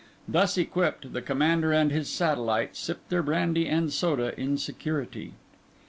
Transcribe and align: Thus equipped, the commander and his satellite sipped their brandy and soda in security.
Thus 0.27 0.57
equipped, 0.57 1.13
the 1.13 1.21
commander 1.21 1.71
and 1.71 1.91
his 1.91 2.09
satellite 2.09 2.75
sipped 2.75 3.09
their 3.09 3.21
brandy 3.21 3.67
and 3.67 3.93
soda 3.93 4.33
in 4.35 4.57
security. 4.57 5.33